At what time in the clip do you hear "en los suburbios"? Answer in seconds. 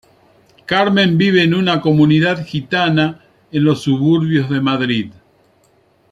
3.51-4.49